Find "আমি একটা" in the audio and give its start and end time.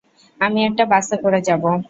0.41-0.83